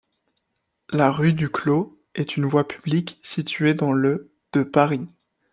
La 0.89 1.11
rue 1.11 1.33
du 1.33 1.49
Clos 1.51 2.01
est 2.15 2.35
une 2.35 2.47
voie 2.47 2.67
publique 2.67 3.19
située 3.21 3.75
dans 3.75 3.93
le 3.93 4.31
de 4.51 4.63
Paris. 4.63 5.07